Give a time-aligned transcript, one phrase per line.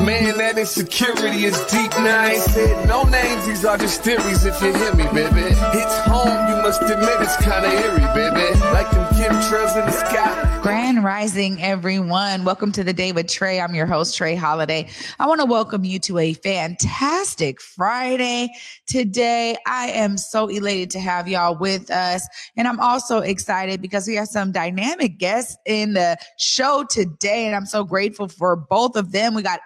[0.00, 1.90] Man, that insecurity is deep.
[1.92, 3.46] Now I said no names.
[3.46, 4.44] These are just theories.
[4.44, 6.48] If you hear me, baby, it's home.
[6.48, 8.58] You must admit it's kind of eerie, baby.
[8.72, 10.60] Like them chemtrails in the sky.
[10.62, 12.44] Grand Rising, everyone.
[12.44, 13.62] Welcome to the day with Trae.
[13.62, 14.88] I'm your host, Trae Holiday.
[15.20, 18.48] I want to welcome you to a fantastic Friday
[18.86, 19.56] today.
[19.66, 22.26] I am so elated to have y'all with us.
[22.56, 27.46] And I'm also excited because we have some dynamic guests in the show today.
[27.46, 29.34] And I'm so grateful for both of them.
[29.34, 29.60] We got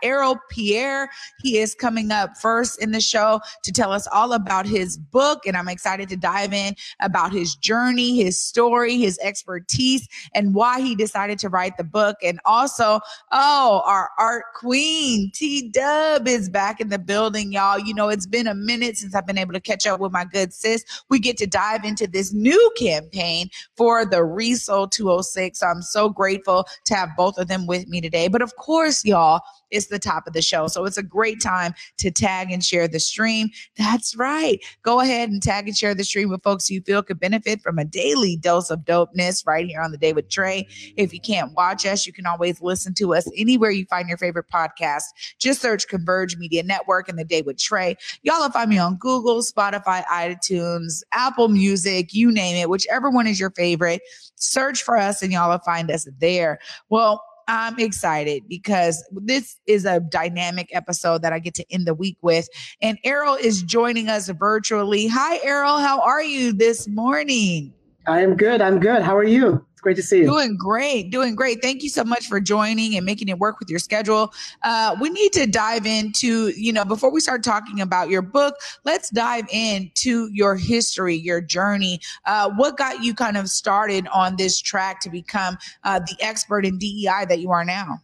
[0.51, 1.11] Pierre.
[1.43, 5.47] He is coming up first in the show to tell us all about his book.
[5.47, 10.81] And I'm excited to dive in about his journey, his story, his expertise, and why
[10.81, 12.17] he he decided to write the book.
[12.23, 13.01] And also,
[13.31, 17.79] oh, our art queen, T Dub, is back in the building, y'all.
[17.79, 20.25] You know, it's been a minute since I've been able to catch up with my
[20.25, 20.85] good sis.
[21.11, 25.59] We get to dive into this new campaign for the Resole 206.
[25.59, 28.29] So I'm so grateful to have both of them with me today.
[28.29, 30.67] But of course, y'all, it's the top of the show.
[30.69, 33.51] So it's a great time to tag and share the stream.
[33.77, 34.59] That's right.
[34.83, 37.79] Go ahead and tag and share the stream with folks you feel could benefit from
[37.79, 40.65] a daily dose of dopeness right here on the day with Trae.
[40.97, 44.19] If you can't watch us, you can always listen to us anywhere you find your
[44.19, 45.05] favorite podcast.
[45.39, 47.97] Just search Converge Media Network and the day with Trae.
[48.23, 53.27] Y'all will find me on Google, Spotify, iTunes, Apple Music, you name it, whichever one
[53.27, 54.01] is your favorite.
[54.37, 56.59] Search for us and y'all will find us there.
[56.89, 61.95] Well, I'm excited because this is a dynamic episode that I get to end the
[61.95, 62.49] week with.
[62.83, 65.09] And Errol is joining us virtually.
[65.09, 65.79] Hi, Errol.
[65.79, 67.73] How are you this morning?
[68.07, 68.61] I am good.
[68.61, 69.03] I'm good.
[69.03, 69.65] How are you?
[69.79, 70.25] It's great to see you.
[70.25, 71.11] Doing great.
[71.11, 71.63] Doing great.
[71.63, 74.35] Thank you so much for joining and making it work with your schedule.
[74.65, 78.57] Uh, we need to dive into, you know, before we start talking about your book,
[78.85, 82.01] let's dive into your history, your journey.
[82.27, 86.67] Uh, what got you kind of started on this track to become uh, the expert
[86.67, 88.01] in DEI that you are now?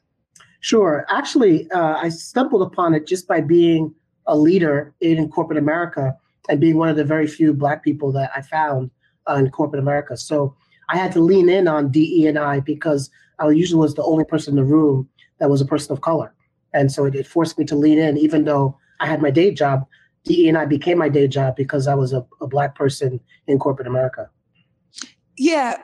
[0.61, 1.05] Sure.
[1.11, 3.93] Actually, uh, I stumbled upon it just by being
[4.29, 6.17] a leader in corporate America
[6.49, 8.93] and being one of the very few Black people that I found
[9.29, 10.17] uh, in corporate America.
[10.17, 10.55] So
[10.89, 14.25] I had to lean in on DE and I because I usually was the only
[14.25, 15.09] person in the room
[15.39, 16.35] that was a person of color,
[16.73, 19.53] and so it, it forced me to lean in, even though I had my day
[19.53, 19.87] job.
[20.25, 23.59] DE and I became my day job because I was a, a black person in
[23.59, 24.31] corporate America.
[25.37, 25.77] Yeah,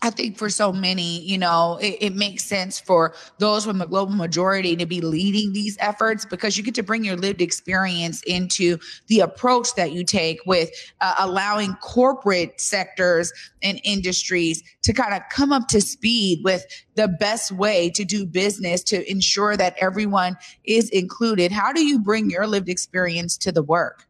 [0.00, 3.86] I think for so many, you know, it, it, makes sense for those from the
[3.86, 8.22] global majority to be leading these efforts because you get to bring your lived experience
[8.22, 8.78] into
[9.08, 10.70] the approach that you take with
[11.00, 17.08] uh, allowing corporate sectors and industries to kind of come up to speed with the
[17.08, 21.50] best way to do business to ensure that everyone is included.
[21.50, 24.06] How do you bring your lived experience to the work?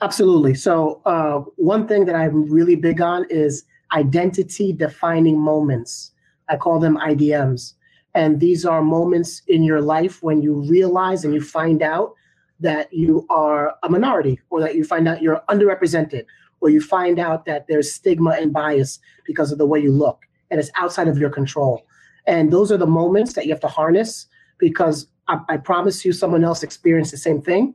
[0.00, 0.54] Absolutely.
[0.54, 6.12] So, uh, one thing that I'm really big on is identity defining moments.
[6.48, 7.74] I call them IDMs.
[8.14, 12.14] And these are moments in your life when you realize and you find out
[12.60, 16.24] that you are a minority or that you find out you're underrepresented
[16.60, 20.22] or you find out that there's stigma and bias because of the way you look
[20.50, 21.84] and it's outside of your control.
[22.26, 24.26] And those are the moments that you have to harness
[24.58, 27.74] because I, I promise you someone else experienced the same thing.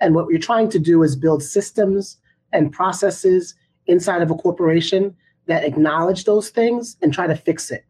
[0.00, 2.18] And what you're trying to do is build systems
[2.52, 3.54] and processes
[3.86, 5.16] inside of a corporation
[5.48, 7.84] that acknowledge those things and try to fix it.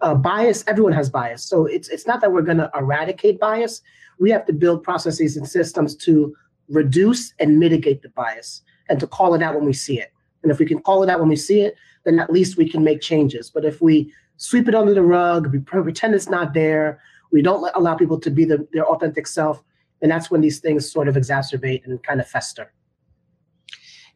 [0.00, 1.44] Uh, bias, everyone has bias.
[1.44, 3.82] So it's, it's not that we're going to eradicate bias.
[4.18, 6.34] We have to build processes and systems to
[6.68, 10.12] reduce and mitigate the bias and to call it out when we see it.
[10.42, 12.68] And if we can call it out when we see it, then at least we
[12.68, 13.48] can make changes.
[13.48, 17.00] But if we sweep it under the rug, we pretend it's not there,
[17.30, 19.62] we don't allow people to be the, their authentic self,
[20.00, 22.72] and that's when these things sort of exacerbate and kind of fester.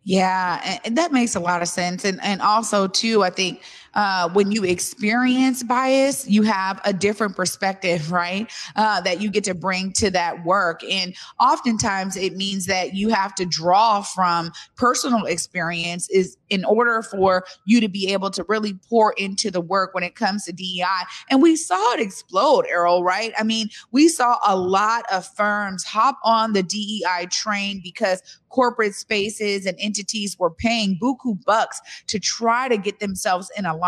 [0.08, 2.04] Yeah, that makes a lot of sense.
[2.04, 3.62] And and also too, I think
[3.96, 8.52] uh, when you experience bias, you have a different perspective, right?
[8.76, 10.84] Uh, that you get to bring to that work.
[10.84, 17.02] And oftentimes it means that you have to draw from personal experience is in order
[17.02, 20.52] for you to be able to really pour into the work when it comes to
[20.52, 20.84] DEI.
[21.30, 23.32] And we saw it explode, Errol, right?
[23.38, 28.22] I mean, we saw a lot of firms hop on the DEI train because
[28.56, 33.85] corporate spaces and entities were paying buku bucks to try to get themselves in alignment,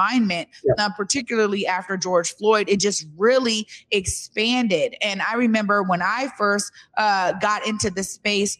[0.65, 0.87] yeah.
[0.87, 2.69] uh, particularly after George Floyd.
[2.69, 4.97] It just really expanded.
[5.00, 8.59] And I remember when I first uh, got into the space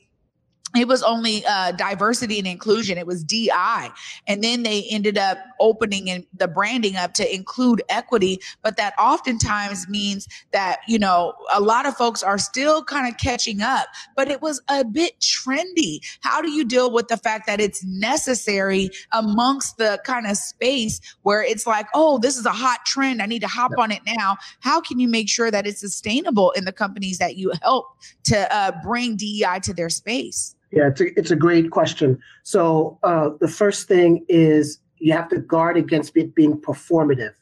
[0.77, 2.99] it was only uh, diversity and inclusion.
[2.99, 3.91] It was DI.
[4.27, 8.41] And then they ended up opening and the branding up to include equity.
[8.63, 13.19] But that oftentimes means that, you know, a lot of folks are still kind of
[13.19, 16.01] catching up, but it was a bit trendy.
[16.21, 21.01] How do you deal with the fact that it's necessary amongst the kind of space
[21.23, 23.23] where it's like, oh, this is a hot trend.
[23.23, 24.37] I need to hop on it now.
[24.61, 27.87] How can you make sure that it's sustainable in the companies that you help
[28.25, 30.55] to uh, bring DEI to their space?
[30.71, 32.19] Yeah, it's a, it's a great question.
[32.43, 37.33] So uh, the first thing is you have to guard against it being performative.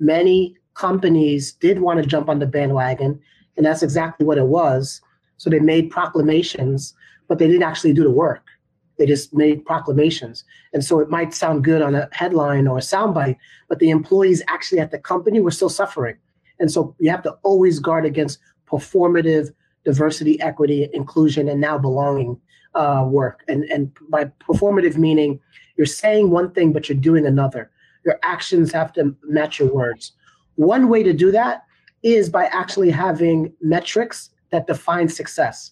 [0.00, 3.20] Many companies did want to jump on the bandwagon,
[3.56, 5.02] and that's exactly what it was.
[5.36, 6.94] So they made proclamations,
[7.28, 8.46] but they didn't actually do the work.
[8.98, 10.44] They just made proclamations.
[10.72, 13.36] And so it might sound good on a headline or a soundbite,
[13.68, 16.16] but the employees actually at the company were still suffering.
[16.60, 18.38] And so you have to always guard against
[18.70, 19.50] performative
[19.84, 22.40] diversity, equity, inclusion, and now belonging
[22.74, 23.44] uh, work.
[23.48, 25.40] And, and by performative meaning,
[25.76, 27.70] you're saying one thing, but you're doing another.
[28.04, 30.12] Your actions have to match your words.
[30.56, 31.64] One way to do that
[32.02, 35.70] is by actually having metrics that define success.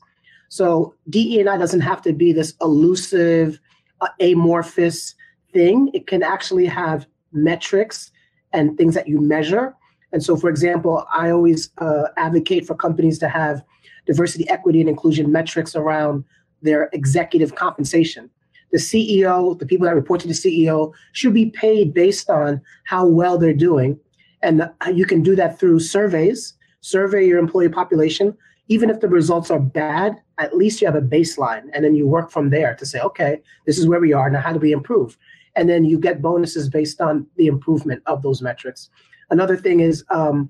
[0.49, 3.61] So DE&I doesn't have to be this elusive,
[4.01, 5.15] uh, amorphous
[5.53, 5.91] thing.
[5.95, 8.11] It can actually have metrics
[8.53, 9.75] and things that you measure.
[10.13, 13.63] And so, for example, I always uh, advocate for companies to have
[14.07, 16.25] diversity, equity, and inclusion metrics around
[16.63, 18.31] their executive compensation.
[18.73, 23.07] The CEO, the people that report to the CEO, should be paid based on how
[23.07, 23.99] well they're doing.
[24.43, 28.37] And you can do that through surveys, survey your employee population.
[28.69, 31.65] Even if the results are bad, at least you have a baseline.
[31.73, 34.31] And then you work from there to say, okay, this is where we are.
[34.31, 35.19] Now, how do we improve?
[35.57, 38.89] And then you get bonuses based on the improvement of those metrics.
[39.31, 40.49] Another thing is um,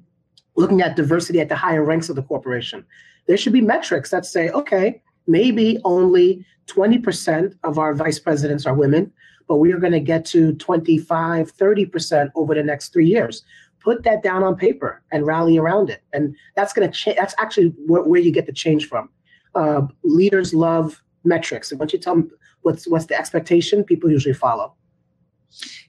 [0.56, 2.84] looking at diversity at the higher ranks of the corporation.
[3.26, 8.74] There should be metrics that say, okay, maybe only 20% of our vice presidents are
[8.74, 9.12] women,
[9.48, 13.42] but we are going to get to 25, 30% over the next three years.
[13.80, 16.02] Put that down on paper and rally around it.
[16.12, 17.16] And that's going to change.
[17.16, 19.08] That's actually where, where, you get the change from.
[19.54, 21.70] Uh, leaders love metrics.
[21.70, 22.30] And once you tell them
[22.62, 24.74] what's, what's the expectation, people usually follow.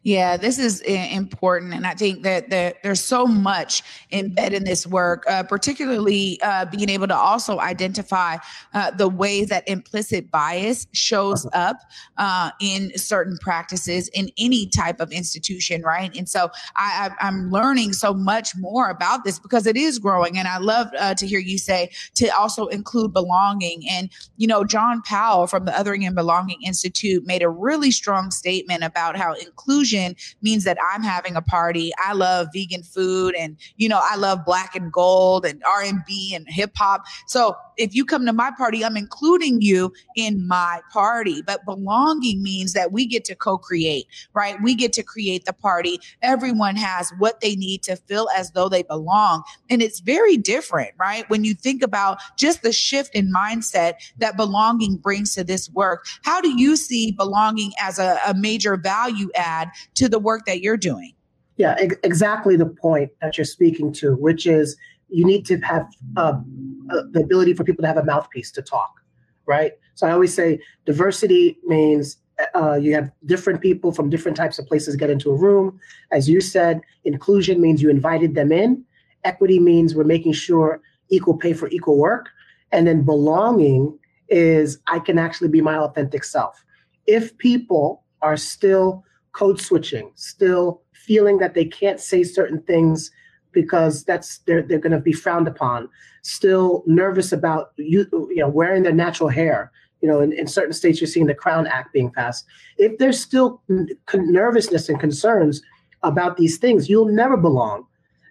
[0.03, 1.73] Yeah, this is important.
[1.73, 6.65] And I think that, that there's so much embedded in this work, uh, particularly uh,
[6.65, 8.37] being able to also identify
[8.73, 11.69] uh, the ways that implicit bias shows uh-huh.
[11.69, 11.77] up
[12.17, 16.15] uh, in certain practices in any type of institution, right?
[16.15, 20.37] And so I, am learning so much more about this because it is growing.
[20.37, 23.83] And I love uh, to hear you say to also include belonging.
[23.89, 28.31] And, you know, John Powell from the Othering and Belonging Institute made a really strong
[28.31, 31.91] statement about how inclusion inclusion means that I'm having a party.
[31.97, 36.45] I love vegan food and, you know, I love black and gold and R&B and
[36.49, 37.03] hip hop.
[37.27, 41.41] So if you come to my party, I'm including you in my party.
[41.41, 44.55] But belonging means that we get to co-create, right?
[44.61, 45.99] We get to create the party.
[46.21, 49.43] Everyone has what they need to feel as though they belong.
[49.69, 51.29] And it's very different, right?
[51.29, 56.05] When you think about just the shift in mindset that belonging brings to this work.
[56.23, 60.61] How do you see belonging as a, a major value add to the work that
[60.61, 61.13] you're doing.
[61.57, 64.77] Yeah, ex- exactly the point that you're speaking to, which is
[65.09, 65.85] you need to have
[66.17, 66.39] uh,
[66.89, 69.01] uh, the ability for people to have a mouthpiece to talk,
[69.45, 69.73] right?
[69.95, 72.17] So I always say diversity means
[72.55, 75.79] uh, you have different people from different types of places get into a room.
[76.11, 78.83] As you said, inclusion means you invited them in.
[79.23, 82.29] Equity means we're making sure equal pay for equal work.
[82.71, 83.97] And then belonging
[84.29, 86.63] is I can actually be my authentic self.
[87.05, 93.11] If people are still code switching, still feeling that they can't say certain things
[93.51, 95.89] because that's they're they're going to be frowned upon,
[96.21, 99.71] still nervous about you you know wearing their natural hair.
[100.01, 102.45] You know, in, in certain states, you're seeing the Crown Act being passed.
[102.77, 103.61] If there's still
[104.15, 105.61] nervousness and concerns
[106.01, 107.85] about these things, you'll never belong.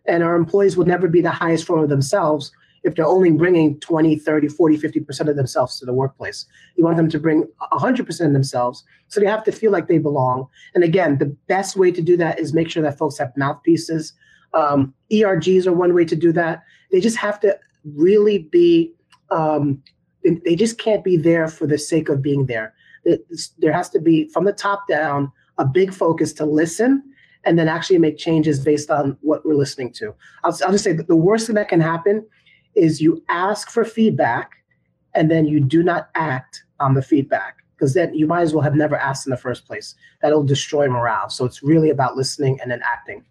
[0.07, 2.50] And our employees will never be the highest form of themselves
[2.82, 6.46] if they're only bringing 20, 30, 40, 50% of themselves to the workplace.
[6.76, 8.84] You want them to bring 100% of themselves.
[9.08, 10.46] So they have to feel like they belong.
[10.75, 14.12] And again, the best way to do that is make sure that folks have mouthpieces.
[14.54, 16.62] Um, ERGs are one way to do that.
[16.90, 18.92] They just have to really be,
[19.30, 19.82] um,
[20.25, 22.75] they just can't be there for the sake of being there.
[23.58, 27.02] There has to be, from the top down, a big focus to listen
[27.44, 30.14] and then actually make changes based on what we're listening to.
[30.44, 32.26] I'll, I'll just say the worst thing that can happen
[32.74, 34.52] is you ask for feedback
[35.14, 38.62] and then you do not act on the feedback because then you might as well
[38.62, 39.94] have never asked in the first place.
[40.22, 41.30] That'll destroy morale.
[41.30, 43.24] So it's really about listening and then acting.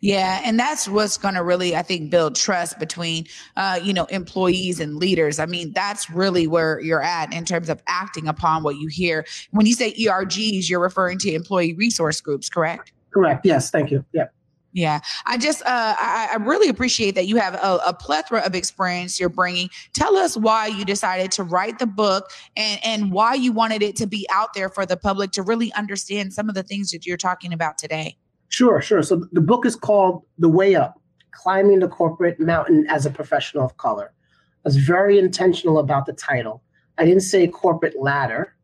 [0.00, 3.26] Yeah, and that's what's going to really, I think, build trust between,
[3.56, 5.38] uh, you know, employees and leaders.
[5.38, 9.26] I mean, that's really where you're at in terms of acting upon what you hear.
[9.52, 12.92] When you say ERGs, you're referring to employee resource groups, correct?
[13.10, 13.44] Correct.
[13.44, 13.70] Yes.
[13.70, 14.04] Thank you.
[14.12, 14.26] Yeah.
[14.72, 18.54] Yeah, I just uh, I, I, really appreciate that you have a, a, plethora of
[18.54, 19.68] experience you're bringing.
[19.94, 23.96] Tell us why you decided to write the book and and why you wanted it
[23.96, 27.04] to be out there for the public to really understand some of the things that
[27.04, 28.16] you're talking about today.
[28.48, 29.02] Sure, sure.
[29.02, 31.00] So the book is called The Way Up
[31.32, 34.12] Climbing the Corporate Mountain as a Professional of Color.
[34.12, 36.62] I was very intentional about the title.
[36.96, 38.54] I didn't say corporate ladder,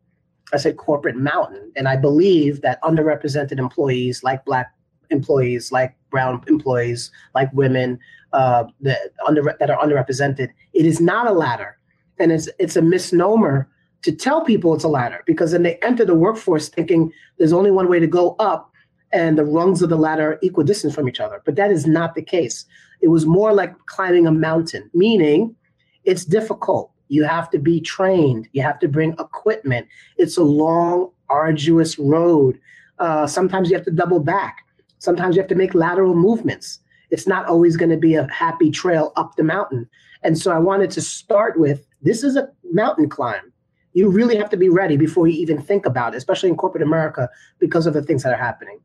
[0.53, 1.71] I said corporate mountain.
[1.75, 4.71] And I believe that underrepresented employees, like Black
[5.09, 7.99] employees, like Brown employees, like women
[8.33, 11.77] uh, that, under, that are underrepresented, it is not a ladder.
[12.19, 13.69] And it's, it's a misnomer
[14.03, 17.71] to tell people it's a ladder because then they enter the workforce thinking there's only
[17.71, 18.71] one way to go up
[19.11, 21.41] and the rungs of the ladder are equidistant from each other.
[21.45, 22.65] But that is not the case.
[23.01, 25.55] It was more like climbing a mountain, meaning
[26.03, 26.91] it's difficult.
[27.09, 29.87] You have to be trained, you have to bring equipment.
[30.17, 32.59] It's a long, arduous road.
[32.99, 34.65] Uh, sometimes you have to double back,
[34.99, 36.79] sometimes you have to make lateral movements.
[37.09, 39.89] It's not always going to be a happy trail up the mountain.
[40.23, 43.53] And so I wanted to start with this is a mountain climb.
[43.93, 46.83] You really have to be ready before you even think about it, especially in corporate
[46.83, 48.79] America, because of the things that are happening.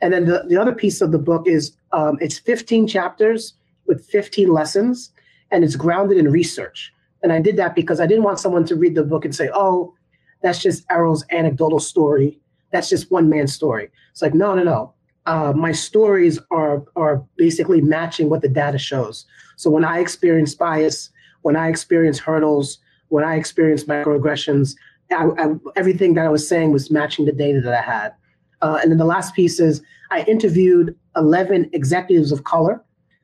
[0.00, 3.54] And then the, the other piece of the book is um, it's 15 chapters
[3.86, 5.10] with 15 lessons,
[5.50, 6.92] and it's grounded in research.
[7.22, 9.48] And I did that because I didn't want someone to read the book and say,
[9.54, 9.94] oh,
[10.42, 12.40] that's just Errol's anecdotal story.
[12.72, 13.90] That's just one man's story.
[14.10, 14.94] It's like, no, no, no.
[15.26, 19.24] Uh, my stories are are basically matching what the data shows.
[19.56, 21.10] So when I experience bias,
[21.42, 24.74] when I experience hurdles, when I experience microaggressions,
[25.10, 28.14] I, I, everything that I was saying was matching the data that I had.
[28.62, 32.82] Uh, and then the last piece is I interviewed 11 executives of color.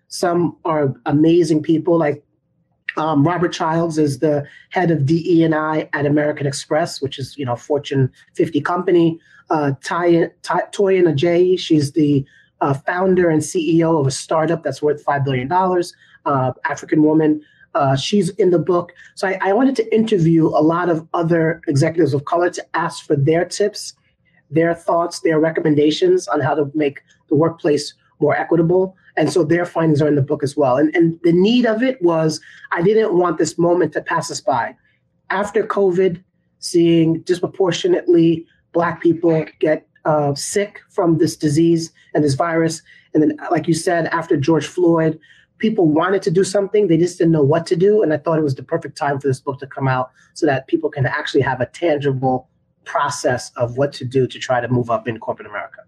[0.08, 2.24] Some are amazing people, like
[2.96, 7.56] um, Robert Childs is the head of DE&I at American Express, which is you know
[7.56, 9.20] Fortune 50 company.
[9.50, 12.24] Uh, Ty, Ty, Toyin she's the
[12.60, 15.94] uh, founder and CEO of a startup that's worth five billion dollars.
[16.26, 17.42] Uh, African woman.
[17.74, 18.92] Uh, she's in the book.
[19.14, 23.06] So I, I, wanted to interview a lot of other executives of color to ask
[23.06, 23.94] for their tips
[24.50, 28.96] their thoughts, their recommendations on how to make the workplace more equitable.
[29.16, 30.76] And so their findings are in the book as well.
[30.76, 32.40] And, and the need of it was
[32.72, 34.76] I didn't want this moment to pass us by.
[35.30, 36.22] After COVID,
[36.60, 42.82] seeing disproportionately Black people get uh, sick from this disease and this virus.
[43.14, 45.18] And then, like you said, after George Floyd,
[45.58, 48.02] people wanted to do something, they just didn't know what to do.
[48.02, 50.46] And I thought it was the perfect time for this book to come out so
[50.46, 52.48] that people can actually have a tangible
[52.88, 55.82] process of what to do to try to move up in corporate America?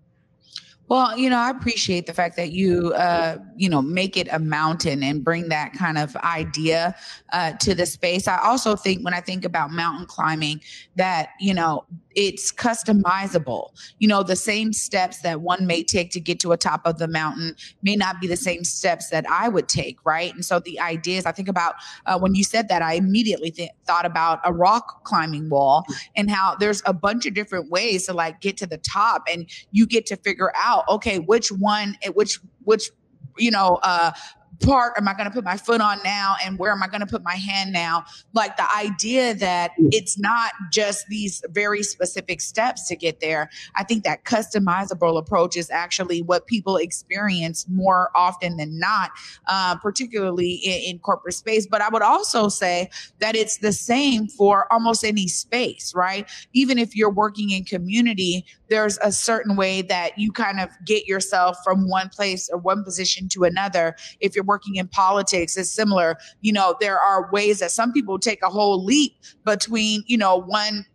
[0.91, 4.41] Well, you know, I appreciate the fact that you, uh, you know, make it a
[4.41, 6.97] mountain and bring that kind of idea
[7.33, 8.27] uh, to the space.
[8.27, 10.61] I also think when I think about mountain climbing,
[10.97, 11.85] that you know,
[12.17, 13.69] it's customizable.
[14.01, 16.99] You know, the same steps that one may take to get to a top of
[16.99, 17.55] the mountain
[17.85, 20.35] may not be the same steps that I would take, right?
[20.35, 23.53] And so the idea is, I think about uh, when you said that, I immediately
[23.53, 25.85] th- thought about a rock climbing wall
[26.17, 29.49] and how there's a bunch of different ways to like get to the top, and
[29.71, 32.91] you get to figure out, okay, which one, which which
[33.39, 34.13] you know uh
[34.61, 37.01] part am I going to put my foot on now and where am I going
[37.01, 38.05] to put my hand now?
[38.35, 39.89] Like the idea that mm.
[39.93, 43.51] it's not just these very specific steps to get there.
[43.75, 49.11] I think that customizable approach is actually what people experience more often than not,
[49.47, 51.67] uh, particularly in, in corporate space.
[51.67, 56.29] But I would also say that it's the same for almost any space, right?
[56.53, 61.07] Even if you're working in community, there's a certain way that you kind of get
[61.07, 63.97] yourself from one place or one position to another.
[64.21, 66.17] If you're working in politics it's similar.
[66.41, 70.37] You know, there are ways that some people take a whole leap between, you know,
[70.37, 70.87] one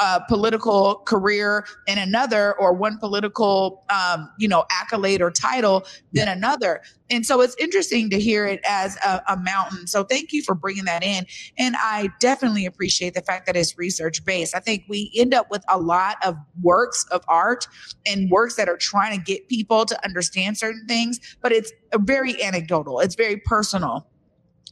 [0.00, 6.28] uh, political career in another, or one political, um, you know, accolade or title than
[6.28, 6.82] another.
[7.10, 9.86] And so it's interesting to hear it as a, a, mountain.
[9.86, 11.26] So thank you for bringing that in.
[11.58, 14.56] And I definitely appreciate the fact that it's research based.
[14.56, 17.68] I think we end up with a lot of works of art
[18.06, 22.42] and works that are trying to get people to understand certain things, but it's very
[22.42, 23.00] anecdotal.
[23.00, 24.06] It's very personal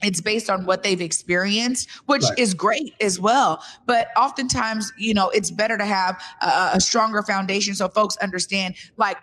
[0.03, 2.39] it's based on what they've experienced, which right.
[2.39, 3.63] is great as well.
[3.87, 8.75] But oftentimes, you know, it's better to have a, a, stronger foundation so folks understand,
[8.97, 9.17] like,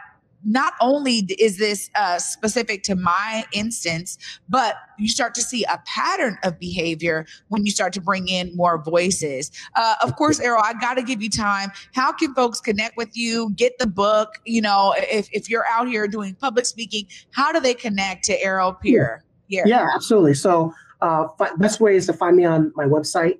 [0.46, 4.18] not only is this uh, specific to my instance,
[4.48, 8.56] but you start to see a pattern of behavior when you start to bring in
[8.56, 9.52] more voices.
[9.76, 11.72] Uh, of course, Errol, I got to give you time.
[11.94, 14.36] How can folks connect with you, get the book?
[14.46, 18.42] You know, if, if you're out here doing public speaking, how do they connect to
[18.42, 19.24] Errol Pierre?
[19.50, 20.36] Yeah, yeah absolutely.
[20.36, 21.28] So, uh,
[21.58, 23.40] best way is to find me on my website,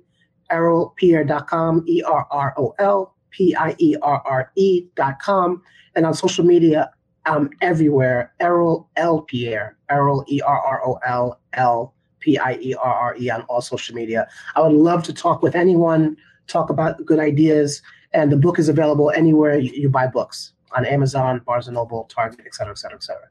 [0.50, 5.62] errolpierre.com, E R R O L P I E R R E.com.
[5.94, 6.90] And on social media,
[7.26, 8.32] I'm everywhere.
[8.40, 9.22] Errol L.
[9.22, 13.42] Pierre, Errol E R R O L L P I E R R E on
[13.42, 14.28] all social media.
[14.56, 17.82] I would love to talk with anyone, talk about good ideas.
[18.12, 22.04] And the book is available anywhere you, you buy books on Amazon, Barnes and Noble,
[22.04, 23.28] Target, et cetera, et cetera, et cetera.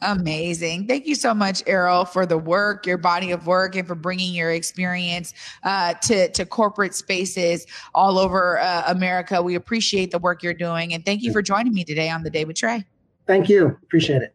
[0.00, 0.86] Amazing.
[0.86, 4.32] Thank you so much, Errol, for the work, your body of work, and for bringing
[4.32, 9.42] your experience uh, to, to corporate spaces all over uh, America.
[9.42, 10.94] We appreciate the work you're doing.
[10.94, 12.84] And thank you for joining me today on The Day with Trae.
[13.26, 13.76] Thank you.
[13.82, 14.34] Appreciate it.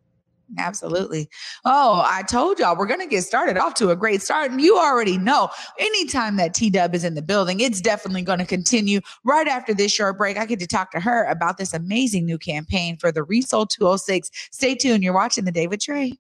[0.58, 1.30] Absolutely.
[1.66, 4.52] Oh, I told y'all we're going to get started off to a great start.
[4.52, 8.40] And you already know anytime that T Dub is in the building, it's definitely going
[8.40, 9.02] to continue.
[9.24, 12.38] Right after this short break, I get to talk to her about this amazing new
[12.38, 14.30] campaign for the Resole 206.
[14.52, 15.04] Stay tuned.
[15.04, 16.18] You're watching The Day with Trae.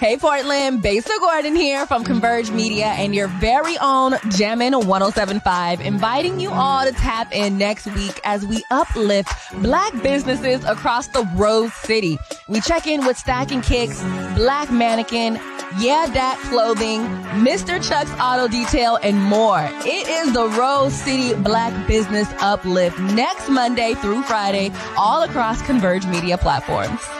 [0.00, 6.40] Hey Portland, Besa Gordon here from Converge Media and your very own Jammin' 1075, inviting
[6.40, 11.74] you all to tap in next week as we uplift black businesses across the Rose
[11.74, 12.18] City.
[12.48, 14.00] We check in with Stacking Kicks,
[14.34, 15.34] Black Mannequin,
[15.78, 17.02] Yeah Dat Clothing,
[17.44, 17.82] Mr.
[17.86, 19.68] Chuck's Auto Detail, and more.
[19.84, 26.06] It is the Rose City Black Business Uplift next Monday through Friday, all across Converge
[26.06, 27.19] Media platforms.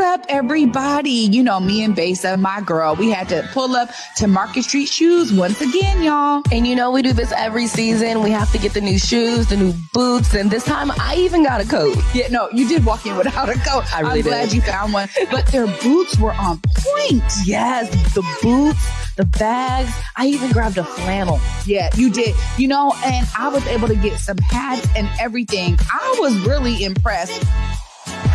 [0.00, 1.10] Up, everybody?
[1.10, 4.88] You know, me and Besa, my girl, we had to pull up to Market Street
[4.88, 6.42] Shoes once again, y'all.
[6.50, 8.22] And you know, we do this every season.
[8.22, 11.44] We have to get the new shoes, the new boots, and this time I even
[11.44, 11.96] got a coat.
[12.14, 13.84] Yeah, no, you did walk in without a coat.
[13.94, 15.08] I really I'm glad you found one.
[15.30, 17.22] But their boots were on point.
[17.44, 19.92] Yes, the boots, the bags.
[20.16, 21.38] I even grabbed a flannel.
[21.66, 22.34] Yeah, you did.
[22.56, 25.78] You know, and I was able to get some hats and everything.
[25.92, 27.44] I was really impressed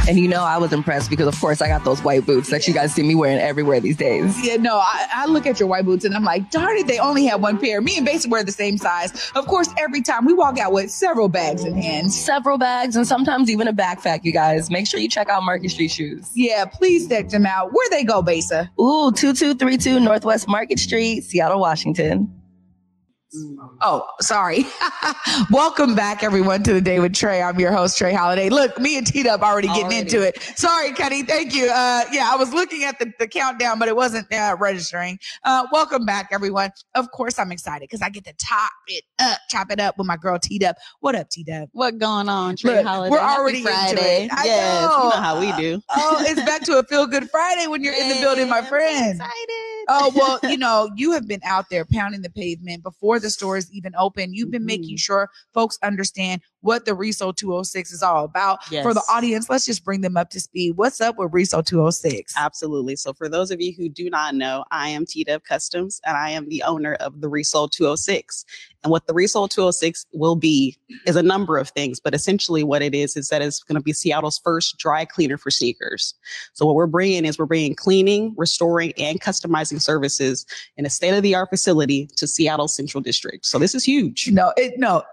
[0.07, 2.67] and you know, I was impressed because, of course, I got those white boots that
[2.67, 4.35] you guys see me wearing everywhere these days.
[4.45, 6.99] Yeah, no, I, I look at your white boots and I'm like, darn it, they
[6.99, 7.81] only have one pair.
[7.81, 9.31] Me and Besa wear the same size.
[9.35, 12.13] Of course, every time we walk out with several bags in hand.
[12.13, 14.69] Several bags and sometimes even a backpack, you guys.
[14.69, 16.29] Make sure you check out Market Street Shoes.
[16.35, 17.73] Yeah, please check them out.
[17.73, 18.69] Where they go, Besa?
[18.79, 22.31] Ooh, 2232 Northwest Market Street, Seattle, Washington.
[23.81, 24.65] Oh, sorry.
[25.51, 27.45] Welcome back, everyone, to the day with Trae.
[27.47, 28.49] I'm your host, Trae Holiday.
[28.49, 29.99] Look, me and T Up already getting already.
[29.99, 30.41] into it.
[30.55, 31.23] Sorry, Cuddy.
[31.23, 31.65] Thank you.
[31.65, 35.19] Uh, yeah, I was looking at the, the countdown, but it wasn't uh, registering.
[35.43, 36.71] Uh, welcome back, everyone.
[36.95, 40.07] Of course, I'm excited because I get to top it up, chop it up with
[40.07, 40.75] my girl T Dub.
[41.01, 41.69] What up, T Dub?
[41.73, 43.11] What going on, Trae Look, Holiday?
[43.11, 44.29] We're already Happy Friday.
[44.43, 44.97] yes, know.
[45.03, 45.81] you know how we do.
[45.89, 49.11] oh, it's back to a feel good Friday when you're in the building, my friend.
[49.19, 49.74] Excited.
[49.87, 53.71] Oh well, you know, you have been out there pounding the pavement before the stores
[53.71, 54.33] even open.
[54.33, 54.67] You've been mm-hmm.
[54.67, 58.59] making sure folks understand what the Resole 206 is all about.
[58.71, 58.83] Yes.
[58.83, 60.77] For the audience, let's just bring them up to speed.
[60.77, 62.33] What's up with Resole 206?
[62.35, 62.95] Absolutely.
[62.95, 66.31] So for those of you who do not know, I am T Customs and I
[66.31, 68.45] am the owner of the Resole 206.
[68.83, 72.83] And what the Resole 206 will be is a number of things, but essentially what
[72.83, 76.13] it is is that it's going to be Seattle's first dry cleaner for sneakers.
[76.53, 80.45] So what we're bringing is we're bringing cleaning, restoring, and customizing services
[80.77, 83.43] in a state of the art facility to Seattle Central District.
[83.45, 84.29] So this is huge.
[84.31, 85.03] No, it, no,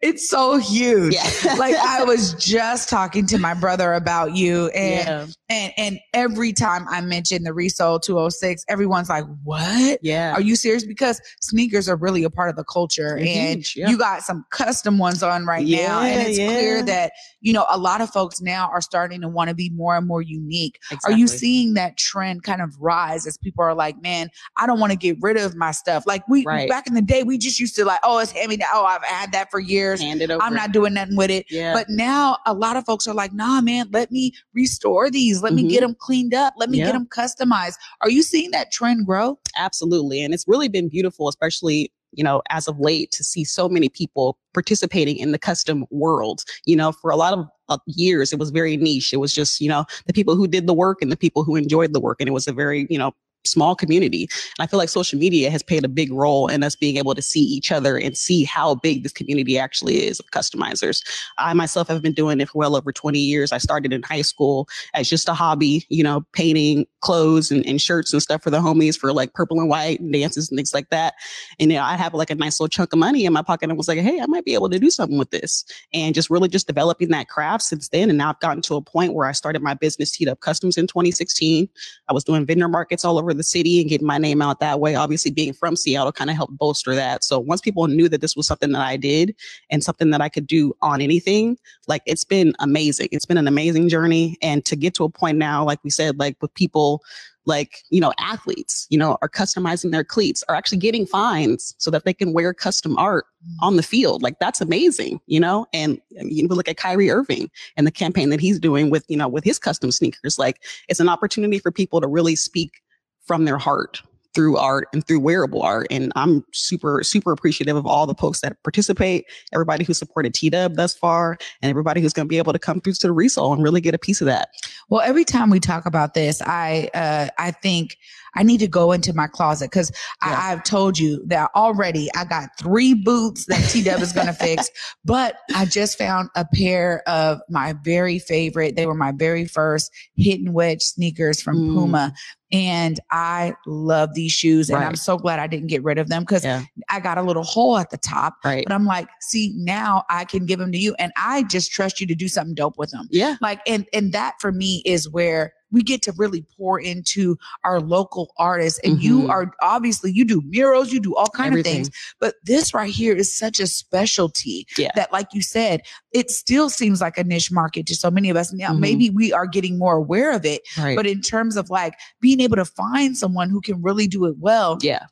[0.00, 1.14] it's so huge.
[1.14, 1.54] Yeah.
[1.58, 5.26] like I was just talking to my brother about you and yeah.
[5.48, 9.98] and and every time I mention the Resole 206, everyone's like, "What?
[10.02, 10.32] Yeah.
[10.32, 13.74] Are you serious?" Because sneakers are really a part of the culture They're and huge,
[13.76, 13.88] yeah.
[13.88, 17.78] you got some custom ones on right now and it's clear that, you know, a
[17.78, 20.78] lot of folks now are starting to want to be more and more unique.
[20.90, 21.14] Exactly.
[21.14, 24.80] Are you seeing that trend kind of rise as people are like, "Man, I don't
[24.80, 26.68] want to get rid of my stuff." Like we right.
[26.68, 28.68] back in the day, we just used to like, "Oh, it's hand me down.
[28.72, 30.00] Oh, I've had that for years." Years.
[30.00, 30.42] Hand it over.
[30.42, 31.46] I'm not doing nothing with it.
[31.50, 31.72] Yeah.
[31.72, 35.42] But now a lot of folks are like, nah, man, let me restore these.
[35.42, 35.66] Let mm-hmm.
[35.66, 36.54] me get them cleaned up.
[36.56, 36.86] Let me yeah.
[36.86, 37.74] get them customized.
[38.02, 39.38] Are you seeing that trend grow?
[39.56, 40.22] Absolutely.
[40.22, 43.88] And it's really been beautiful, especially you know, as of late to see so many
[43.88, 46.44] people participating in the custom world.
[46.66, 49.12] You know, for a lot of uh, years, it was very niche.
[49.12, 51.56] It was just, you know, the people who did the work and the people who
[51.56, 52.20] enjoyed the work.
[52.20, 53.12] And it was a very, you know,
[53.44, 54.28] small community.
[54.58, 57.14] And I feel like social media has played a big role in us being able
[57.14, 61.02] to see each other and see how big this community actually is of customizers.
[61.38, 63.52] I myself have been doing it for well over 20 years.
[63.52, 67.80] I started in high school as just a hobby, you know, painting clothes and, and
[67.80, 70.72] shirts and stuff for the homies for like purple and white and dances and things
[70.72, 71.14] like that.
[71.58, 73.68] And you know, I have like a nice little chunk of money in my pocket
[73.68, 75.64] and was like, hey, I might be able to do something with this.
[75.92, 78.08] And just really just developing that craft since then.
[78.08, 80.76] And now I've gotten to a point where I started my business Heat Up Customs
[80.76, 81.68] in 2016.
[82.08, 84.80] I was doing vendor markets all over the city and getting my name out that
[84.80, 84.94] way.
[84.94, 87.24] Obviously, being from Seattle kind of helped bolster that.
[87.24, 89.34] So once people knew that this was something that I did
[89.70, 93.08] and something that I could do on anything, like it's been amazing.
[93.12, 94.36] It's been an amazing journey.
[94.42, 97.02] And to get to a point now, like we said, like with people
[97.44, 101.90] like you know athletes you know are customizing their cleats are actually getting fines so
[101.90, 103.54] that they can wear custom art mm.
[103.60, 107.86] on the field like that's amazing you know and you look at Kyrie Irving and
[107.86, 111.08] the campaign that he's doing with you know with his custom sneakers like it's an
[111.08, 112.82] opportunity for people to really speak
[113.26, 114.02] from their heart
[114.34, 115.86] through art and through wearable art.
[115.90, 120.74] And I'm super, super appreciative of all the folks that participate, everybody who supported T-Dub
[120.74, 123.52] thus far, and everybody who's going to be able to come through to the resole
[123.52, 124.48] and really get a piece of that.
[124.88, 127.98] Well, every time we talk about this, I, uh, I think
[128.34, 129.90] I need to go into my closet because
[130.24, 130.38] yeah.
[130.40, 134.70] I've told you that already I got three boots that T-Dub is going to fix,
[135.04, 138.76] but I just found a pair of my very favorite.
[138.76, 141.74] They were my very first hidden wedge sneakers from mm.
[141.74, 142.14] Puma
[142.52, 144.68] and I love these shoes.
[144.68, 144.86] And right.
[144.86, 146.64] I'm so glad I didn't get rid of them because yeah.
[146.90, 148.34] I got a little hole at the top.
[148.44, 148.64] Right.
[148.66, 150.94] But I'm like, see, now I can give them to you.
[150.98, 153.08] And I just trust you to do something dope with them.
[153.10, 153.36] Yeah.
[153.40, 157.80] Like, and and that for me is where we get to really pour into our
[157.80, 158.78] local artists.
[158.84, 159.02] And mm-hmm.
[159.02, 161.80] you are obviously you do murals, you do all kind Everything.
[161.80, 162.14] of things.
[162.20, 164.90] But this right here is such a specialty yeah.
[164.94, 165.82] that, like you said,
[166.12, 168.52] it still seems like a niche market to so many of us.
[168.52, 168.80] Now, mm-hmm.
[168.80, 170.62] maybe we are getting more aware of it.
[170.78, 170.96] Right.
[170.96, 174.36] But in terms of like being able to find someone who can really do it
[174.38, 174.78] well.
[174.80, 175.06] Yeah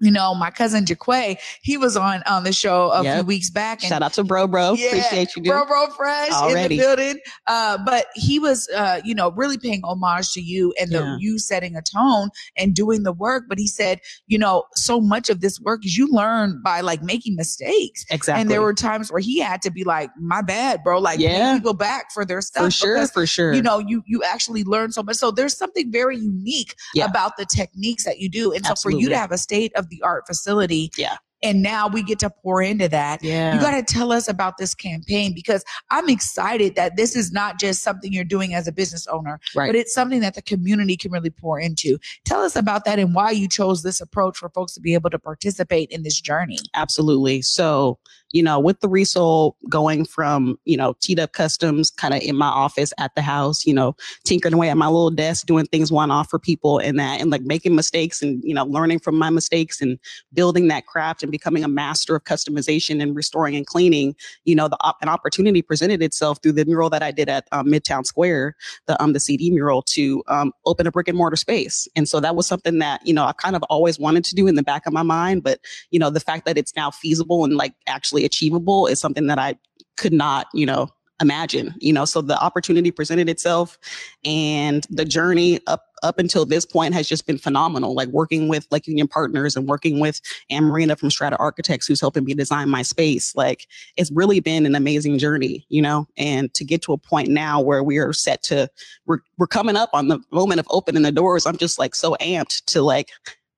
[0.00, 3.18] you know, my cousin Jaquay, he was on on the show a yep.
[3.18, 3.82] few weeks back.
[3.82, 4.74] And Shout out to Bro Bro.
[4.74, 5.52] Yeah, Appreciate you, dude.
[5.52, 6.74] Bro Bro Fresh Already.
[6.74, 7.20] in the building.
[7.46, 11.16] Uh, but he was, uh, you know, really paying homage to you and the yeah.
[11.18, 13.44] you setting a tone and doing the work.
[13.48, 17.02] But he said, you know, so much of this work is you learn by like
[17.02, 18.04] making mistakes.
[18.10, 18.42] Exactly.
[18.42, 20.98] And there were times where he had to be like, my bad, bro.
[20.98, 21.54] Like, yeah.
[21.56, 22.64] people back for their stuff.
[22.64, 23.54] For sure, because, for sure.
[23.54, 25.16] You know, you you actually learn so much.
[25.16, 27.06] So there's something very unique yeah.
[27.06, 28.52] about the techniques that you do.
[28.52, 28.76] And Absolutely.
[28.76, 31.16] so for you to have a state of the art facility yeah.
[31.42, 33.22] And now we get to pour into that.
[33.22, 33.54] Yeah.
[33.54, 37.60] You got to tell us about this campaign because I'm excited that this is not
[37.60, 39.68] just something you're doing as a business owner, right.
[39.68, 41.98] but it's something that the community can really pour into.
[42.24, 45.10] Tell us about that and why you chose this approach for folks to be able
[45.10, 46.58] to participate in this journey.
[46.74, 47.42] Absolutely.
[47.42, 47.98] So,
[48.32, 52.36] you know, with the resole going from, you know, teed up customs kind of in
[52.36, 55.92] my office at the house, you know, tinkering away at my little desk, doing things
[55.92, 59.16] one off for people and that, and like making mistakes and, you know, learning from
[59.16, 59.98] my mistakes and
[60.32, 64.68] building that craft and becoming a master of customization and restoring and cleaning, you know,
[64.68, 68.56] the an opportunity presented itself through the mural that I did at um, Midtown Square,
[68.86, 71.88] the, um, the CD mural to um, open a brick and mortar space.
[71.96, 74.46] And so that was something that, you know, I kind of always wanted to do
[74.46, 75.60] in the back of my mind, but,
[75.90, 79.38] you know, the fact that it's now feasible and like actually achievable is something that
[79.38, 79.56] I
[79.96, 80.88] could not, you know,
[81.20, 83.78] imagine, you know, so the opportunity presented itself
[84.24, 87.94] and the journey up up until this point has just been phenomenal.
[87.94, 92.00] Like working with like union partners and working with Ann Marina from Strata Architects, who's
[92.00, 93.34] helping me design my space.
[93.34, 97.28] Like it's really been an amazing journey, you know, and to get to a point
[97.28, 98.68] now where we are set to,
[99.06, 101.46] we're, we're coming up on the moment of opening the doors.
[101.46, 103.10] I'm just like so amped to like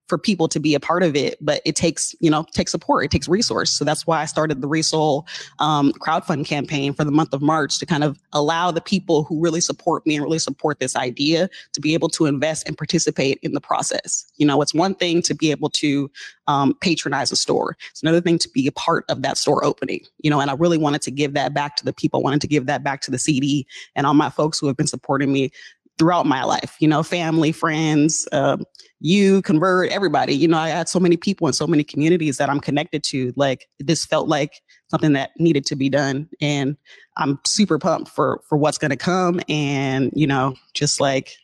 [0.09, 3.05] for people to be a part of it, but it takes, you know, takes support,
[3.05, 3.69] it takes resource.
[3.69, 5.27] So that's why I started the Resole
[5.59, 9.39] um, crowdfund campaign for the month of March to kind of allow the people who
[9.39, 13.39] really support me and really support this idea to be able to invest and participate
[13.43, 14.25] in the process.
[14.37, 16.09] You know, it's one thing to be able to
[16.47, 17.77] um, patronize a store.
[17.91, 20.55] It's another thing to be a part of that store opening, you know, and I
[20.55, 23.01] really wanted to give that back to the people, I wanted to give that back
[23.01, 25.51] to the CD and all my folks who have been supporting me
[25.99, 28.63] throughout my life, you know, family, friends, um,
[29.01, 30.33] you convert everybody.
[30.33, 33.33] You know, I had so many people in so many communities that I'm connected to.
[33.35, 36.27] Like this felt like something that needed to be done.
[36.41, 36.77] And
[37.17, 39.41] I'm super pumped for for what's gonna come.
[39.49, 41.35] And, you know, just like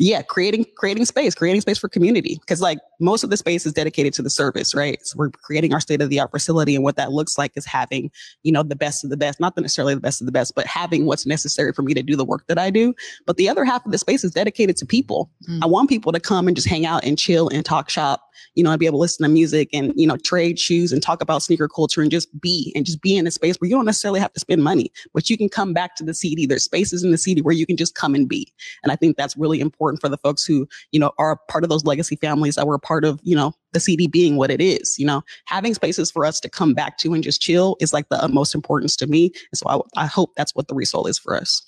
[0.00, 2.38] yeah, creating creating space, creating space for community.
[2.40, 4.98] Because like most of the space is dedicated to the service, right?
[5.02, 7.66] So we're creating our state of the art facility, and what that looks like is
[7.66, 8.10] having,
[8.42, 10.66] you know, the best of the best, not necessarily the best of the best, but
[10.66, 12.94] having what's necessary for me to do the work that I do.
[13.26, 15.30] But the other half of the space is dedicated to people.
[15.48, 15.60] Mm.
[15.62, 18.22] I want people to come and just hang out and chill and talk shop
[18.54, 21.02] you know, and be able to listen to music and, you know, trade shoes and
[21.02, 23.76] talk about sneaker culture and just be and just be in a space where you
[23.76, 26.46] don't necessarily have to spend money, but you can come back to the city.
[26.46, 28.52] There's spaces in the city where you can just come and be.
[28.82, 31.70] And I think that's really important for the folks who, you know, are part of
[31.70, 34.98] those legacy families that were part of, you know, the CD being what it is,
[34.98, 38.08] you know, having spaces for us to come back to and just chill is like
[38.08, 39.26] the utmost importance to me.
[39.52, 41.62] And so I, I hope that's what the resole is for us.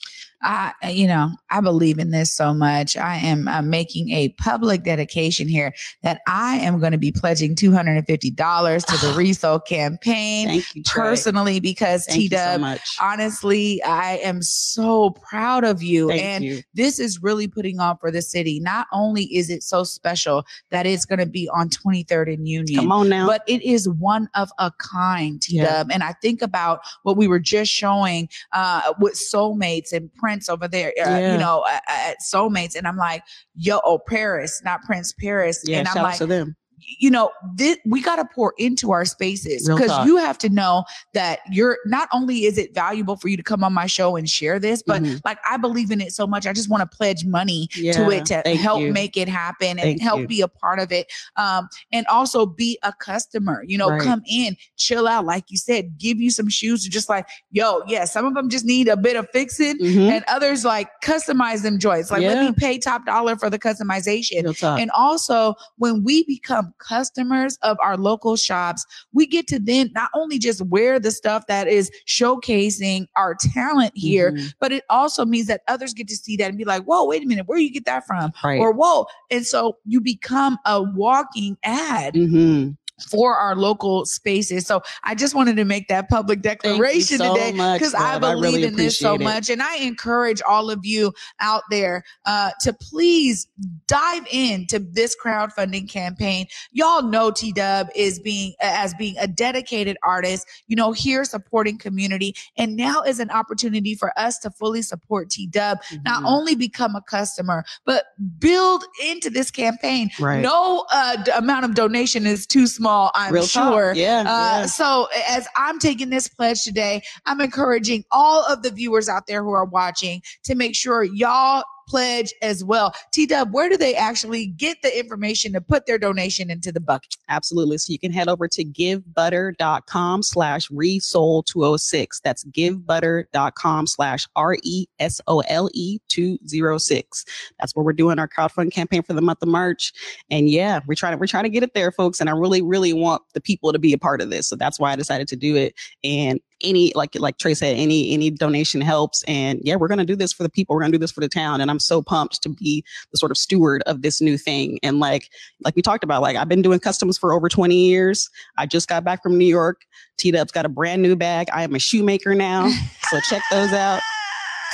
[0.44, 2.96] I, you know, I believe in this so much.
[2.96, 7.54] I am uh, making a public dedication here that I am going to be pledging
[7.54, 10.48] two hundred and fifty dollars to the Resole campaign.
[10.48, 10.94] Thank you, Trae.
[10.94, 12.96] personally, because T so much.
[13.00, 16.08] honestly, I am so proud of you.
[16.08, 16.62] Thank and you.
[16.74, 18.58] this is really putting on for the city.
[18.58, 22.80] Not only is it so special that it's going to be on 23rd and Union,
[22.80, 23.26] Come on now.
[23.26, 25.84] but it is one of a kind, Yeah.
[25.90, 30.68] And I think about what we were just showing uh, with Soulmates and Prince over
[30.68, 31.32] there, uh, Yeah.
[31.32, 32.74] you know, uh, at Soulmates.
[32.76, 33.22] And I'm like,
[33.54, 35.62] yo, oh, Paris, not Prince, Paris.
[35.64, 36.56] yeah, and I'm shout out like, to them.
[36.98, 40.84] You know, this, we got to pour into our spaces because you have to know
[41.14, 44.28] that you're not only is it valuable for you to come on my show and
[44.28, 45.20] share this, but Mhm.
[45.24, 46.46] like I believe in it so much.
[46.46, 48.92] I just want to pledge money to it to help you.
[48.92, 50.26] make it happen and Thank help you.
[50.28, 51.10] be a part of it.
[51.36, 54.02] Um, and also be a customer, you know, Right.
[54.02, 55.24] come in, chill out.
[55.24, 58.48] Like you said, give you some shoes to just like, yo, yeah, some of them
[58.48, 59.78] just need a bit of fixing.
[59.78, 60.10] Mhm.
[60.10, 62.10] And others like customize them joints.
[62.10, 64.46] Like, let me pay top dollar for the customization.
[64.62, 70.10] And also, when we become customers of our local shops, we get to then not
[70.14, 74.54] only just wear the stuff that is showcasing our talent here, Mhm.
[74.60, 77.22] but it also means that others get to see that and be like, whoa, wait
[77.22, 78.32] a minute, where you get that from?
[78.44, 78.58] Right.
[78.60, 79.06] Or whoa.
[79.30, 82.76] And so you become a walking ad Mhm.
[83.04, 84.66] For our local spaces.
[84.66, 88.24] So I just wanted to make that public declaration so today because I love.
[88.24, 89.20] I believe really in this so it.
[89.20, 89.50] much.
[89.50, 93.46] And I encourage all of you out there uh, to please
[93.86, 96.46] dive into this crowdfunding campaign.
[96.72, 101.78] Y'all know T Dub is being as being a dedicated artist, you know, here supporting
[101.78, 102.34] community.
[102.56, 106.26] And now is an opportunity for us to fully support T Dub, not Mhm.
[106.26, 108.04] only become a customer, but
[108.38, 110.10] build into this campaign.
[110.20, 110.40] Right.
[110.40, 113.92] No uh, d- amount of donation is too small, I'm Real sure.
[113.94, 114.20] Yeah.
[114.20, 114.66] Uh, yeah.
[114.66, 119.42] So as I'm taking this pledge today, I'm encouraging all of the viewers out there
[119.42, 122.94] who are watching to make sure y'all pledge as well.
[123.12, 126.80] T Dub, where do they actually get the information to put their donation into the
[126.80, 127.16] bucket?
[127.28, 127.78] Absolutely.
[127.78, 132.20] So you can head over to givebutter.com slash resole206.
[132.22, 137.24] That's givebutter.com slash R E S O L E 206.
[137.58, 139.92] That's where we're doing our crowdfund campaign for the month of March.
[140.30, 142.20] And yeah, we're trying to, we're trying to get it there, folks.
[142.20, 144.48] And I really, really want the people to be a part of this.
[144.48, 145.74] So that's why I decided to do it.
[146.04, 149.22] And any, like, like Trae said, any, any donation helps.
[149.24, 150.74] And yeah, we're to do this for the people.
[150.74, 151.60] We're to do this for the town.
[151.60, 154.78] And I'm so pumped to be the sort of steward of this new thing.
[154.82, 155.28] And like,
[155.64, 158.28] like we talked about, like I've been doing customs for over 20 years.
[158.58, 159.82] I just got back from New York.
[160.18, 161.48] T Dub's got a brand new bag.
[161.52, 162.70] I am a shoemaker now.
[163.10, 164.00] So check those out.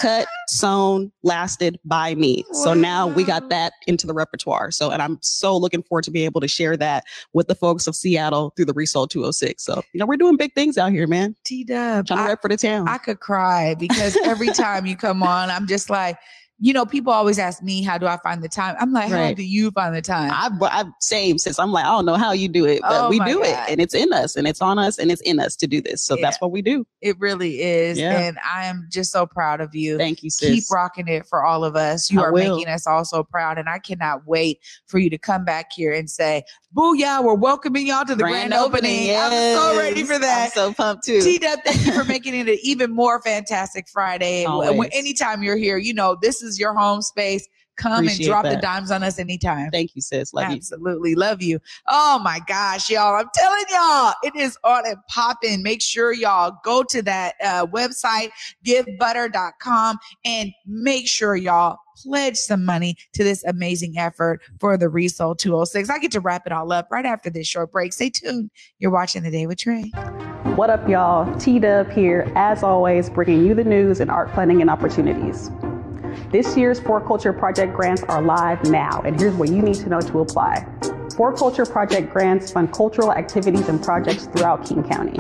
[0.01, 2.45] Cut, sewn, lasted by me.
[2.53, 4.71] So now we got that into the repertoire.
[4.71, 7.87] So, and I'm so looking forward to be able to share that with the folks
[7.87, 9.65] of Seattle through the Resole 206.
[9.65, 11.35] So, you know, we're doing big things out here, man.
[11.45, 12.89] T Dub, Trying to I, rep for the town.
[12.89, 16.17] I could cry because every time you come on, I'm just like,
[16.61, 18.75] you know, people always ask me, how do I find the time?
[18.81, 20.33] I'm like, how do you find the time?
[20.35, 23.09] I've, I've same since I'm like, I don't know how you do it, but Oh
[23.11, 25.55] we do it and it's in us and it's on us and it's in us
[25.57, 26.03] to do this.
[26.03, 26.85] So that's what we do.
[27.01, 27.99] it really is.
[27.99, 28.19] Yeah.
[28.19, 29.99] And I am just so proud of you.
[29.99, 30.51] Thank you, sis.
[30.51, 32.11] keep rocking it for all of us.
[32.11, 32.57] You I are will.
[32.57, 33.59] making us all so proud.
[33.59, 36.43] And I cannot wait for you to come back here and say,
[36.75, 39.11] Booyah, we're welcoming y'all to the grand, opening.
[39.17, 40.47] I'm so ready for that.
[40.47, 41.21] I'm so pumped too.
[41.21, 44.45] T Dub, thank you for making it an even more fantastic Friday.
[44.49, 44.77] Always.
[44.77, 47.49] When, anytime you're here, you know, this is your home space.
[47.79, 49.71] Come Appreciate and drop the dimes on us anytime.
[49.71, 50.35] Thank you, sis.
[50.35, 50.57] Love you.
[50.57, 51.61] Absolutely love you.
[51.87, 53.15] Oh my gosh, y'all.
[53.15, 55.63] I'm telling y'all, it is on and popping.
[55.63, 58.31] Make sure y'all go to that uh, website,
[58.67, 65.39] givebutter.com, and make sure y'all pledge some money to this amazing effort for the Resole
[65.39, 65.89] 206.
[65.89, 67.93] I get to wrap it all up right after this short break.
[67.93, 68.51] Stay tuned.
[68.81, 69.89] You're watching The Day with Trae.
[70.57, 71.33] What up, y'all?
[71.39, 75.51] T Dub here, as always, bringing you the news and art planning and opportunities.
[76.31, 79.89] This year's For Culture Project grants are live now, and here's what you need to
[79.89, 80.67] know to apply.
[81.17, 85.19] For Culture Project grants fund cultural activities and projects throughout King County.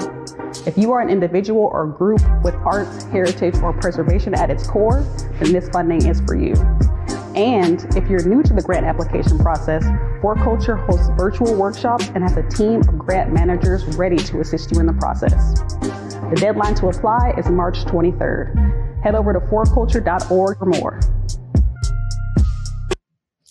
[0.66, 5.02] If you are an individual or group with arts, heritage, or preservation at its core,
[5.40, 6.54] then this funding is for you.
[7.34, 9.84] And if you're new to the grant application process,
[10.20, 14.72] For Culture hosts virtual workshops and has a team of grant managers ready to assist
[14.72, 15.60] you in the process.
[16.30, 18.87] The deadline to apply is March 23rd.
[19.08, 21.00] Head over to forculture.org for more.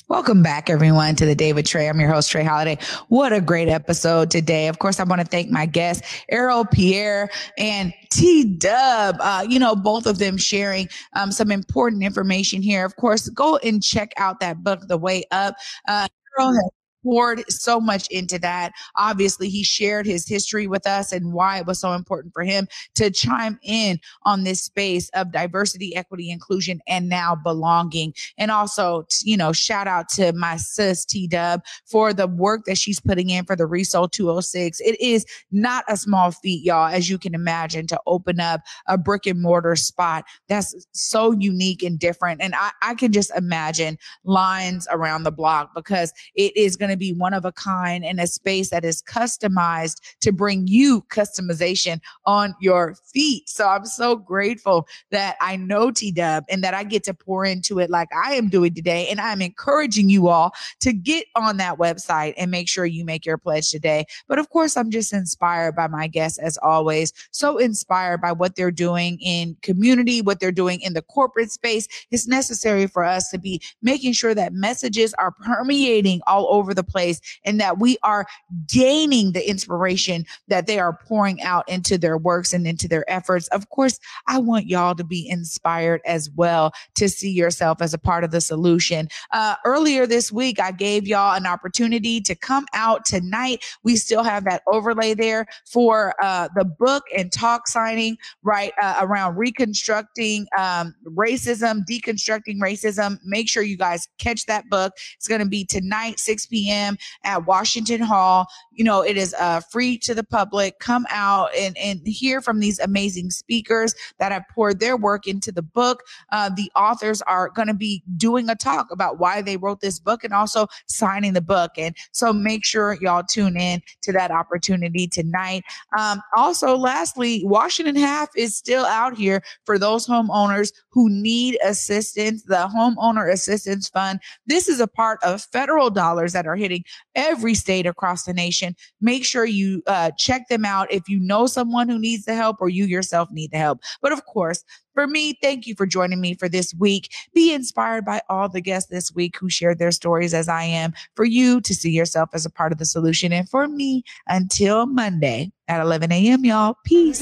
[0.08, 1.89] Welcome back, everyone, to the Day with Trae.
[1.89, 2.78] I'm your host, Trae Holiday.
[3.08, 4.67] What a great episode today.
[4.67, 9.15] Of course, I want to thank my guests, Errol Pierre and T Dub.
[9.20, 12.86] Uh, you know, both of them sharing um, some important information here.
[12.86, 15.56] Of course, go and check out that book, The Way Up.
[15.88, 16.70] Uh, Errol has
[17.08, 18.74] poured so much into that.
[18.98, 22.67] Obviously, he shared his history with us and why it was so important for him
[22.96, 28.13] to chime in on this space of diversity, equity, inclusion, and now belonging.
[28.38, 32.78] And also, you know, shout out to my sis T Dub for the work that
[32.78, 34.82] she's putting in for the Resole 206.
[34.82, 38.98] It is not a small feat, y'all, as you can imagine, to open up a
[38.98, 42.41] brick and mortar spot that's so unique and different.
[42.41, 46.97] And I, I can just imagine lines around the block because it is going to
[46.98, 52.00] be one of a kind in a space that is customized to bring you customization
[52.26, 53.48] on your feet.
[53.50, 57.46] So I'm so grateful that I know T Dub and that I get to pour
[57.46, 59.08] into it like I am doing today.
[59.08, 63.26] And I'm encouraging you all to get on that website and make sure you make
[63.26, 64.06] your pledge today.
[64.28, 67.14] But of course, I'm just inspired by my guests as always.
[67.32, 71.88] So inspired by what they're doing in community, what they're doing in the corporate space.
[72.12, 76.84] It's necessary for us to be making sure that messages are permeating all over the
[76.84, 78.26] place and that we are
[78.68, 83.50] gaining the inspiration that they are pouring out into their works and into their efforts.
[83.50, 87.98] Of course, I want y'all to be inspired as well to see yourself as a
[87.98, 89.10] part of the solution.
[89.34, 93.66] Uh, earlier this week, I gave y'all an opportunity to come out tonight.
[93.84, 99.00] We still have that overlay there for uh, the book and talk signing, right, uh,
[99.02, 103.18] around reconstructing um, racism, deconstructing racism.
[103.26, 104.94] Make sure you guys catch that book.
[105.16, 106.97] It's going to be tonight, 6 p.m p.m.
[107.23, 108.47] at Washington Hall.
[108.71, 110.80] You know, it is uh, free to the public.
[110.80, 115.51] Come out and, and hear from these amazing speakers that have poured their work into
[115.51, 116.03] the book.
[116.32, 119.99] Uh, the authors are going to be doing a talk about why they wrote this
[119.99, 121.71] book and also signing the book.
[121.77, 125.63] And so make sure y'all tune in to that opportunity tonight.
[125.97, 132.43] Um, also, lastly, Washington Half is still out here for those homeowners who need assistance.
[132.43, 134.19] The Homeowner Assistance Fund.
[134.45, 136.84] This is a part of federal dollars that are hitting
[137.15, 138.76] every state across the nation.
[139.02, 142.58] Make sure you uh, check them out if you know someone who needs the help
[142.60, 143.80] or you yourself need the help.
[144.02, 144.63] But of course,
[144.98, 147.12] for me, thank you for joining me for this week.
[147.36, 150.93] Be inspired by all the guests this week who shared their stories as I am,
[151.15, 153.32] for you to see yourself as a part of the solution.
[153.32, 157.22] And for me, until Monday at 11 a.m., y'all, peace.